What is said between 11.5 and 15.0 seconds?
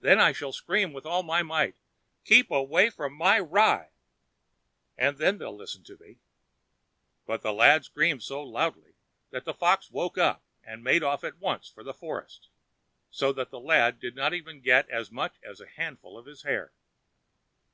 for the forest, so that the lad did not even get